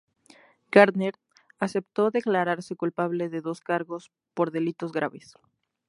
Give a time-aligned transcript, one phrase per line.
[0.71, 1.13] Gardner
[1.59, 5.37] aceptó declararse culpable de dos cargos por delitos graves.